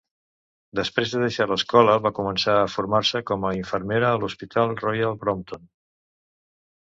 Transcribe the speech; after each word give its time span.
Després 0.77 1.11
de 1.15 1.19
deixar 1.23 1.45
l'escola, 1.49 1.97
va 2.05 2.11
començar 2.19 2.55
a 2.61 2.63
formar-se 2.75 3.21
com 3.31 3.45
a 3.49 3.53
infermera 3.57 4.09
a 4.13 4.21
l'hospital 4.23 4.73
Royal 4.79 5.19
Brompton. 5.25 5.69